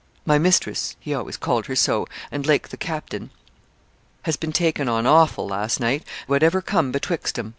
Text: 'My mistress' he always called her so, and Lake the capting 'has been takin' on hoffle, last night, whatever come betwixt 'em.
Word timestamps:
'My 0.25 0.39
mistress' 0.39 0.95
he 0.99 1.13
always 1.13 1.37
called 1.37 1.67
her 1.67 1.75
so, 1.75 2.07
and 2.31 2.43
Lake 2.43 2.69
the 2.69 2.75
capting 2.75 3.29
'has 4.23 4.35
been 4.35 4.51
takin' 4.51 4.89
on 4.89 5.05
hoffle, 5.05 5.45
last 5.47 5.79
night, 5.79 6.03
whatever 6.25 6.59
come 6.59 6.91
betwixt 6.91 7.37
'em. 7.37 7.49